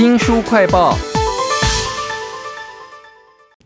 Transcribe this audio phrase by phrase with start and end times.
[0.00, 0.96] 新书快报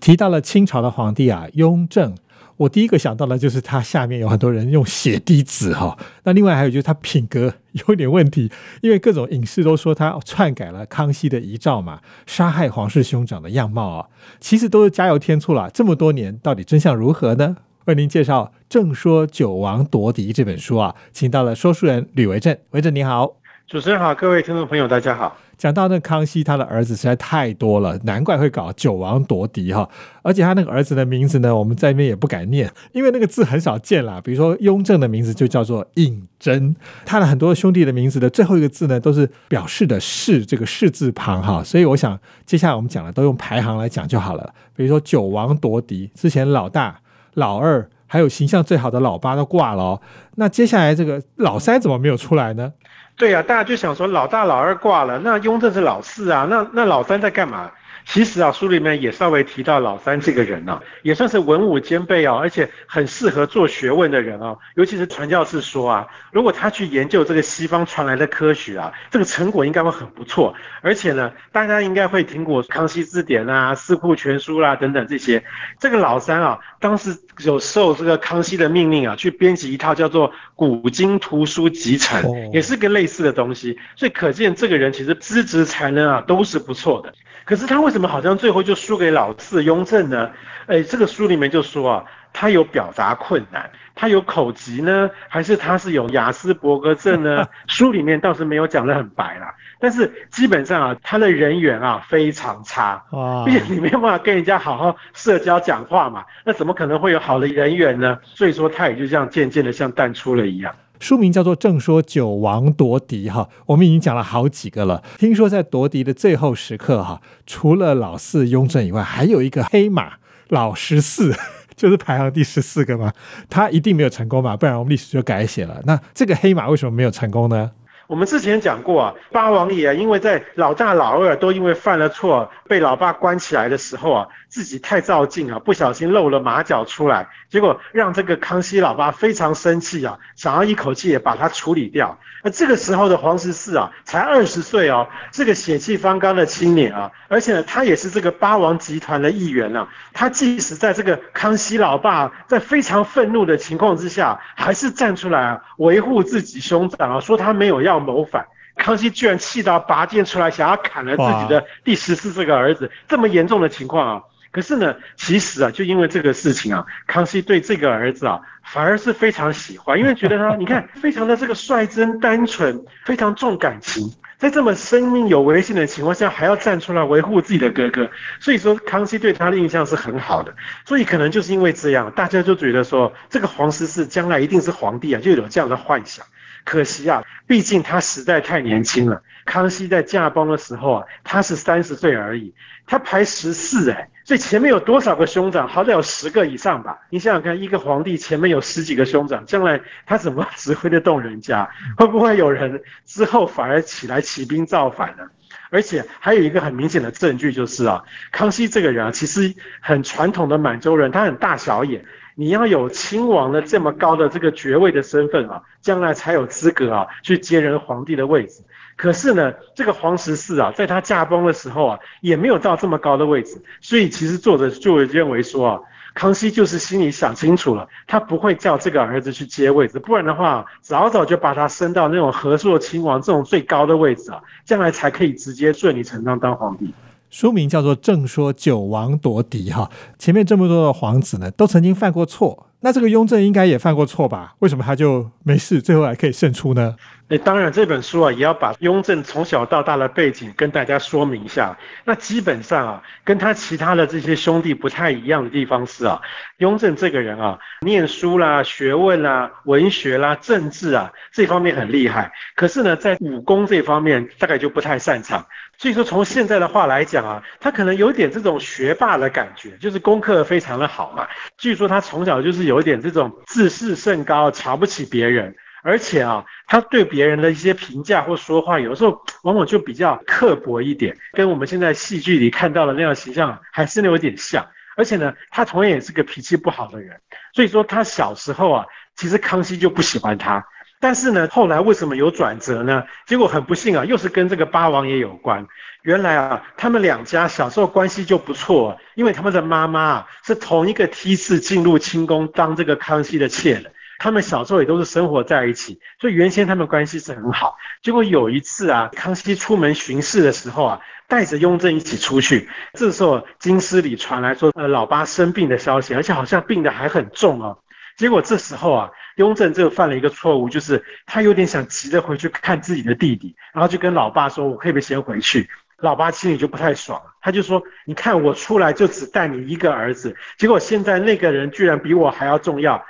[0.00, 2.12] 提到了清朝的皇帝啊，雍正。
[2.56, 5.96] 我第一个想到的就是他下面有很多人用血滴子哈。
[6.24, 14.08] 那另外还有就是他品格有点问题，因为各种影视都说他篡改了康熙的遗诏嘛，杀害皇室兄长的样貌啊，
[14.40, 15.70] 其实都是加油添醋了。
[15.70, 17.56] 这么多年，到底真相如何呢？
[17.84, 23.36] 为您介绍《正说九王夺嫡》这本书啊，请到了说书人吕维正，维正你好。
[23.66, 25.34] 主持人好，各位听众朋友，大家好。
[25.56, 29.88] 讲到那康熙，他的儿子实在太多了，难怪会搞九王夺嫡哈。
[30.20, 34.20] 而且他那个儿子的名字呢，我们在那边也不敢念，因为那个字很少见啦。
[34.22, 36.74] 比如说雍正的名字就叫做胤禛，
[37.06, 41.64] 他的很多兄弟的名字的最后一个字呢，都是表示的是这个士字旁哈。
[41.64, 44.52] 所以我想接下来我们讲的都用排行来讲就好了。
[44.76, 47.00] 比如说九王夺嫡之前，老大、
[47.32, 50.02] 老二，还有形象最好的老八都挂了哦。
[50.34, 52.74] 那接下来这个老三怎么没有出来呢？
[53.16, 57.70] 对呀，大家就想说老大老二挂了，那雍正是老四啊，那那老三在干嘛？
[58.04, 64.56] 其实啊，书里面也稍微提到老三这个人啊，也算是文武兼备啊，而且很适合做学问的人啊。
[64.74, 70.54] 尤其是传教士说啊，如果他去研究这个西方传来的科学啊，这个成果应该会很不错。
[70.82, 75.42] 而且呢，大家应该会听过《康熙字典》啊，《四库全书》啦等等这些。
[75.80, 83.78] 这个老三啊，当时有受这个康熙的命令啊，去编辑一套叫做《古今图书集成》，也是个类似的东西。
[83.96, 87.14] 所以可见这个人其实资质才能啊都是不错的。
[87.44, 90.30] 可是他为什么好像最后就输给老四雍正呢？
[90.66, 97.46] 哎，这个书里面就说啊，他有表达困难，他有口疾呢，还是他是有雅斯伯格症呢？
[97.68, 99.54] 书里面倒是没有讲得很白啦。
[99.78, 103.04] 但是基本上啊，他的人缘啊非常差，
[103.44, 108.18] 毕竟你没有办法跟人家好好社交讲话嘛，那怎么可能会有好的人缘呢？
[108.24, 110.74] 所以说他也就这样渐渐的像淡出了一样。
[111.04, 115.02] 书名叫做《正说九王夺嫡》哈，我们已经讲了好几个了。
[115.18, 120.14] 听说在夺嫡的最后时刻哈，除了老四雍正以外，还有一个黑马
[120.48, 121.36] 老十四，
[121.76, 123.12] 就是排行第十四个嘛。
[123.50, 125.78] 他一定没有成功嘛，不然我们历史就改写了。
[125.84, 127.72] 那这个黑马为什么没有成功呢？
[128.06, 142.18] 我们之前讲过啊，八王爷因为在老大老二都因为犯了错被老爸关起来的时候啊，自己太照镜啊，不小心露了马脚出来，结果让这个康熙老爸非常生气啊，想要一口气也把他处理掉。
[142.42, 149.88] 那这个时候的皇十四啊，才二十岁哦，是个血气方刚的青年啊，而且呢，他也是这个八王集团的一员啊。
[150.12, 158.46] 他即使在这个康熙老爸在非常愤怒的情况之下，还是站出来啊，维护自己兄长啊，说他没有要谋反。
[158.76, 164.22] 康熙居然气到拔剑出来，想要砍了自己的第十四这个儿子，这么严重的情况啊！
[164.50, 178.10] 可是呢，其实啊，就因为这个事情啊，康熙对这个儿子啊，反而是非常喜欢，因为觉得他， 你看，非常的这个率真单纯，非常重感情，在这么生命有危险的情况下，还要站出来维护自己的哥哥，
[178.40, 180.52] 所以说康熙对他的印象是很好的。
[180.84, 186.26] 所以可能就是因为这样，大家就觉得说，这个皇十四将来一定是皇帝啊，就有这样的幻想。
[186.64, 189.22] 可惜啊，毕竟他实在太年轻了。
[189.44, 192.52] 康熙在驾崩的时候啊，他是三十岁而已，
[192.86, 194.08] 他排十四哎。
[194.24, 195.68] 所以前面有多少个兄长？
[195.68, 196.98] 好歹有十个以上吧。
[197.10, 201.68] 你想想看，一个皇帝前面有十几个兄长，将来他怎么指挥得动人家？
[201.98, 205.24] 会不会有人之后反而起来起兵造反呢？
[205.68, 208.02] 而且还有一个很明显的证据就是啊，
[208.32, 212.02] 康熙这个人啊，其实很传统的满洲人，他很大小眼。
[212.34, 218.62] 你要有亲王的这么高的这个爵位的身份啊，将来才有资格啊去接任皇帝的位置。
[218.96, 225.80] 可是呢，这个皇十四啊，在他驾崩的时候啊，也没有到这么高的位置，所以其实作者就认为说啊，
[226.14, 236.94] 康熙就是心里想清楚了，他不会叫这个儿子去接位置，不然的话，早早就把他升到那种和硕亲王这种最高的位置啊，将来才可以直接顺理成章当皇帝。
[237.34, 239.90] 书名叫做《正说九王夺嫡》哈，
[240.20, 242.68] 前面这么多的皇子呢，都曾经犯过错。
[242.82, 244.54] 那这个雍正应该也犯过错吧？
[244.60, 246.94] 为什么他就没事，最后还可以胜出呢？
[247.30, 251.78] 哎，当然这本书啊，也要把雍正从小到大的背景跟大家说明一下。
[252.04, 256.20] 那基本上啊，跟他其他的这些兄弟不太一样的地方是啊，
[256.58, 265.46] 雍正这个人啊，念书啦、学问啦、文学啦、政治啊这方面很厉害，可是呢，在武功这方面大概就不太擅长。
[265.78, 271.26] 所以说，从现在的话来讲啊，他可能有点这种学霸的感觉，就是功课非常的好嘛。
[271.56, 284.66] 据说他从小就是有一点这种自视甚高，瞧不起别人，而且啊，他对别人的一些评价或说话，有时候往往就比较刻薄一点，跟我们现在戏剧里看到的那样形象还是有点像。
[284.96, 287.20] 而且呢，他同样也是个脾气不好的人。
[287.52, 290.64] 所以说，他小时候啊，其实康熙就不喜欢他。
[291.00, 293.04] 但是呢，后来为什么有转折呢？
[293.26, 295.66] 结果很不幸啊，又是跟这个八王爷有关。
[296.04, 303.92] 原来啊，他们两家小时候关系就不错，因为他们的妈妈啊是同一个梯次进入清宫当这个康熙的妾的。
[304.24, 307.76] 他们小时候也都是生活在一起，所以原先他们关系是很好。
[308.00, 317.78] 结果有一次啊，康熙出门巡视的时候啊，带着雍正一起出去，这时候京师里传来说，呃，老八生病的消息，而且好像病得还很重哦。
[318.16, 325.68] 结果这时候啊，雍正就犯了一个错误，就是他有点想急着回去看自己的弟弟，然后就跟老爸说：“我可以不可以先回去？”
[326.00, 333.04] 老爸心里就不太爽，他就说：“你看我出来就只带你一个儿子，结果现在那个人居然比我还要重要。”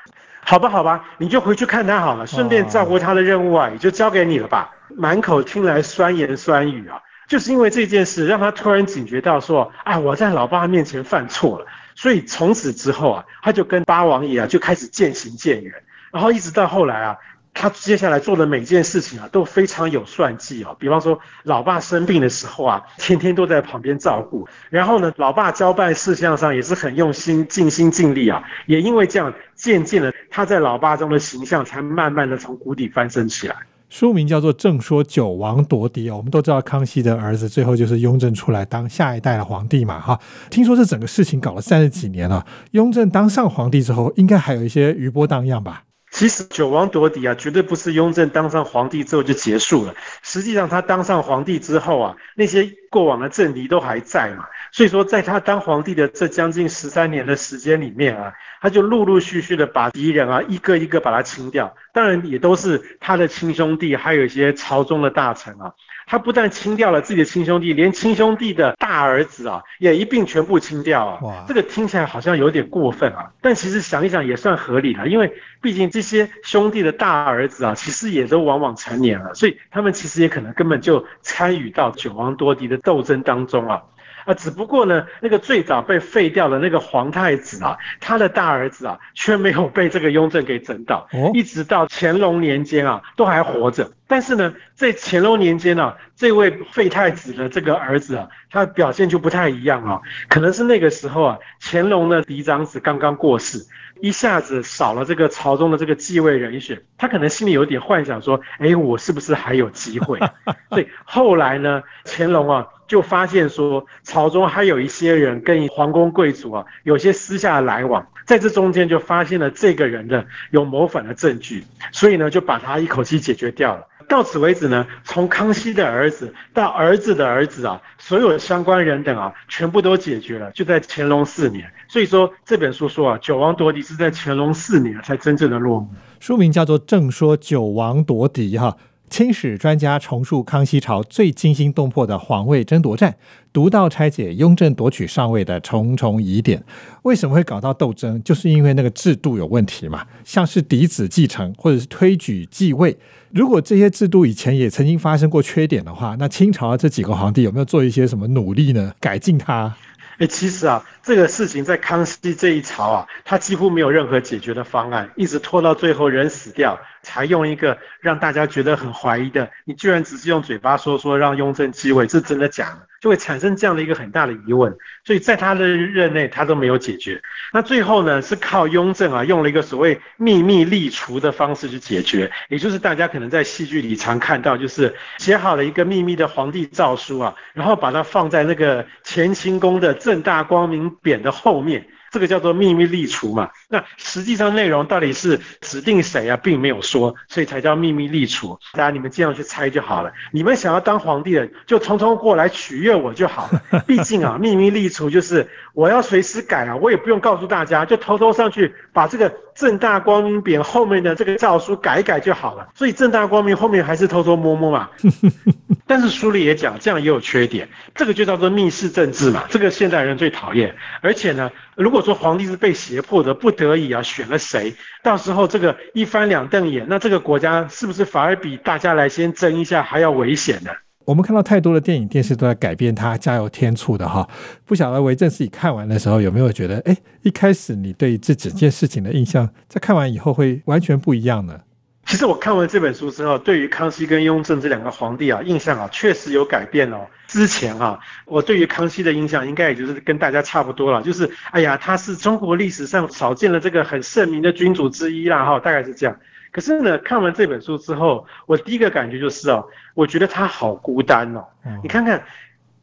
[0.44, 4.70] 好吧，好吧，你就回去看他好了，顺便照顾他的任务啊，也就交给你了吧。
[4.96, 15.72] 满口听来酸言酸语啊，就是因为这件事，让他突然警觉到说：“啊，我在老爸面前犯错了。”所以从此之后啊，他就跟八王爷啊就开始渐行渐远，
[16.12, 17.16] 然后一直到后来啊，
[17.54, 20.76] 他接下来做的每件事情啊都非常有算计哦。
[20.78, 24.46] 比方说，老爸生病的时候啊，天天都在旁边照顾。
[24.68, 28.42] 然后呢，老爸交办事项上也是很用心、尽心尽力啊。
[28.66, 33.56] 也因为这样，渐渐的他在老爸中的形象才慢慢的从谷底翻身起来。
[33.88, 40.18] 书名叫做《正说九王夺嫡》哦我们都知道康熙的儿子最后就是雍正出来当下一代的皇帝嘛，哈。
[40.50, 45.84] 听说这整个事情搞了三十几年了，雍正当上皇帝之后，应该还有一些余波荡漾吧？
[46.14, 49.92] 其实九王夺嫡啊，绝对不是雍正当上皇帝之后就结束了。
[50.22, 54.46] 实际上他当上皇帝之后啊，那些过往的政敌都还在嘛。
[54.70, 61.74] 所以说，在他当皇帝的这将近十三年的时间里面啊，他就陆陆续续的把敌人啊一个一个把他清掉。
[61.92, 65.72] 当然，也都是他的亲兄弟，还有一些朝中的大臣啊。
[66.06, 71.18] 他不但清掉了自己的亲兄弟，连亲兄弟的大儿子啊也一并全部清掉啊。
[71.22, 75.32] 哇，这个听起来好像有点过分啊，但其实想一想也算合理了，因为
[75.62, 83.82] 毕竟这些兄弟的大儿子啊，其实也都往往成年了，所以他们其实也可能根本就参与到九王夺嫡的斗争当中啊。
[84.26, 93.90] 啊，只不过呢，那个最早被废掉的那个皇太子啊，他的大儿子啊，却没有被这个雍正给整倒，一直到乾隆年间啊，都还活着。
[94.06, 100.00] 但是呢，在乾隆年间呢，这位废太子的这个儿子啊，他表现就不太一样啊，
[100.30, 103.58] 可能是那个时候啊，乾隆的嫡长子刚刚过世，
[104.00, 110.18] 一下子少了这个朝中的这个继位人选，他可能心里有点幻想说，哎，我是不是还有机会？
[110.70, 112.66] 所以后来呢，乾隆啊。
[112.86, 123.86] 就发现说，朝中还有一些人跟皇宫贵族啊，有些私下来往，在这中间就发现了这个人的有谋反的证据，所以呢，就把他一口气解决掉了。
[124.06, 131.72] 到此为止呢，从康熙的儿子到儿子的儿子啊，所有相关人等啊，全部都解决了，就在乾隆四年。
[131.88, 135.88] 所以说这本书说啊，九王夺嫡是在乾隆四年才真正的落幕。
[136.20, 138.76] 书名叫做《正说九王夺嫡》哈。
[139.14, 143.14] 清史专家重述康熙朝最惊心动魄的皇位争夺战，
[143.52, 146.64] 独到拆解雍正夺取上位的重重疑点。
[147.02, 148.20] 为什么会搞到斗争？
[148.24, 152.98] 就是因为那个制度有问题嘛，像是嫡子继承或者是推举继位。
[153.30, 158.92] 如果这些制度以前也曾经发生过缺点的话，那清朝这几个皇帝有没有做一些什么努力呢？
[158.98, 159.72] 改进它？
[160.18, 172.88] 哎，其实啊，这个事情在康熙这一朝啊，他几乎没有任何解决的方案，一直拖到最后人死掉，才用一个让大家觉得很怀疑的，你居然只是用嘴巴说说让雍正继位，是真的假的？
[173.00, 174.74] 就会产生这样的一个很大的疑问，
[175.04, 177.20] 所以在他的任内他都没有解决。
[177.52, 191.86] 那最后呢，是靠雍正啊，用了一个所谓秘密立储的方式去解决，也就是大家可能在戏剧里常看到，就是写好了一个秘密的皇帝诏书啊，然后把它放在那个乾清宫的正大光明匾的后面。
[192.14, 198.56] 这个叫做秘密立储嘛，那实际上内容到底是指定谁啊，并没有说，所以才叫秘密立储。
[198.72, 200.12] 大家你们尽量去猜就好了。
[200.30, 203.60] 你们想要当皇帝的，就通通过来取悦我就好了。
[203.84, 212.68] 毕竟啊，秘密立储就是我要随时改啊，我也不用告诉大家，就偷偷上去把这个正大光明匾后面的这个诏书改一改就好了。
[212.74, 214.88] 所以正大光明后面还是偷偷摸摸嘛。
[215.86, 219.44] 但是书里也讲，这样也有缺点，这个就叫做密室政治嘛。
[219.50, 230.70] 这个现代人最讨厌，而且呢，如果说皇帝是被胁迫的，不得已啊选了谁，到时候这个一翻两瞪眼，那这个国家是不是反而比大家来先争一下还要危险呢？
[231.04, 234.28] 我们看到太多的电影、电视都在改变它，加油添醋的哈。
[234.64, 241.60] 不晓得维正自己看完的时候有没有觉得，哎，一开始你对这整件事情的印象，在看完以后会完全不一样呢？
[242.06, 247.06] 其实我看完这本书之后，对于康熙跟雍正这两个皇帝啊，印象啊确实有改变哦。
[247.26, 256.14] 之前啊，我对于康熙的印象应该也就是跟大家差不多了，就是哎呀，他是中国历史上少见的这个很圣明的君主之一啦，哈，大概是这样。
[256.54, 261.44] 可是呢，看完这本书之后，我第一个感觉就是哦，我觉得他好孤单哦。
[261.82, 262.24] 你看看。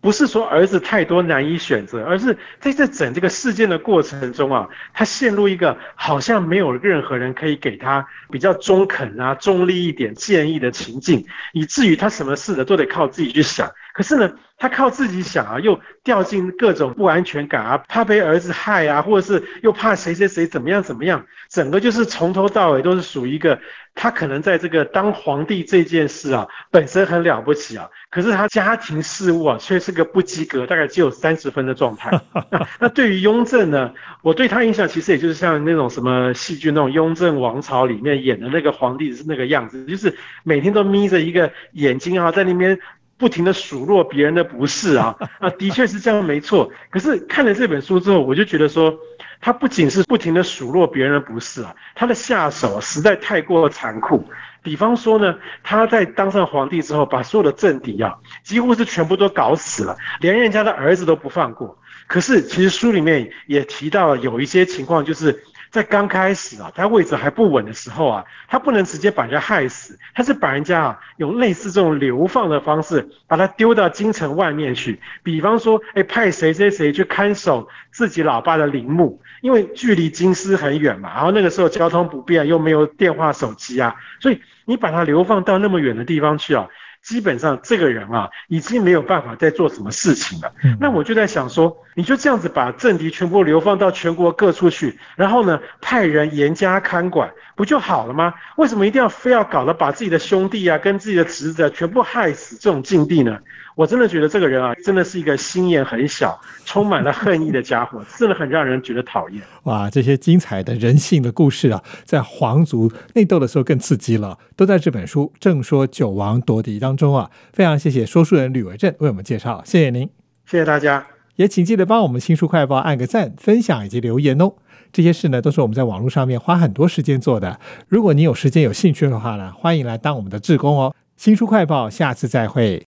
[0.03, 11.23] 不是说儿子太多难以选择，而是在这整这个事件的过程中啊，他陷入一个好像没有任何人可以给他比较中肯啊、中立一点建议的情境，
[11.53, 13.69] 以至于他什么事呢都得靠自己去想。
[13.93, 23.59] 可是呢，他靠自己想啊，又掉进各种不安全感啊，怕被儿子害啊，或者是又怕谁谁谁怎么样怎么样，整个就是从头到尾都是属于一个
[23.93, 32.11] 他可能在这个当皇帝这件事啊本身很了不起啊，可是他家庭事务啊却是个不及格，大概只有三十分的状态。
[32.79, 42.79] 那对于雍正呢，我对他印象其实也就是像那种什么戏剧那种《雍正王朝》里面演的那个皇帝是那个样子，就是每天都眯着一个眼睛啊，在那边。
[43.21, 46.71] 不停的数落别人的不是啊 啊，的确是这样，没错。
[46.89, 48.97] 可是看了这本书之后，我就觉得说，
[49.39, 54.27] 他不仅是不停的数落别人的不是啊，他的下手实在太过残酷。
[54.63, 61.77] 比方说呢，他在当上皇帝之后，把所有的政敌啊，几乎是全部都搞死了，连人家的儿子都不放过。
[62.07, 65.43] 可是其实书里面也提到有一些情况，就是。
[65.71, 74.99] 在刚开始啊，他位置还不稳的时候啊，他不能直接把人家害死，他是把人家啊用类似这种流放的方式，把他丢到京城外面去。
[75.23, 86.67] 比方说，哎，派谁谁谁去看守自己老爸的陵墓，因为距离京师很远嘛，然后那个时候交通不便，又没有电话手机啊，所以你把他流放到那么远的地方去啊。
[87.03, 90.53] 基本上这个人啊，已经没有办法再做什么事情了。
[90.79, 97.31] 那我就在想说，你就这样子把政敌全部流放到全国各处去，然后呢，派人严加看管，
[97.61, 98.33] 不就好了吗？
[98.57, 103.37] 为什么一定要非要搞得把自己的兄弟啊，跟自己的侄子全部害死这种境地呢？
[103.75, 109.43] 我真的觉得这个人啊，真的是一个心眼很小、充满了恨意的家伙， 真的很让人觉得讨厌。
[109.65, 117.29] 哇，这些精彩的人性的故事啊，在皇族内斗的时候更刺激了，都在这本书《正说九王夺嫡》当中啊。
[117.53, 120.09] 非常谢谢说书人吕维正为我们介绍，谢谢您，
[120.47, 124.53] 谢谢大家，也请记得帮我们新书快报按个赞、分享以及留言哦。
[124.91, 127.59] 这些事呢，都是我们在网络上面花很多时间做的。
[127.87, 130.93] 如果你有时间、有兴趣的话呢，欢迎来当我们的志工哦。
[131.17, 132.90] 新书快报，下次再会。